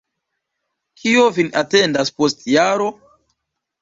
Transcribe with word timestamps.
Kio 1.01 1.27
vin 1.37 1.53
atendas 1.63 2.13
post 2.23 2.43
jaro? 2.57 2.89